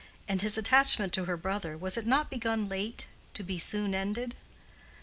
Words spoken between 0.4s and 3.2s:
his attachment to her brother, was it not begun late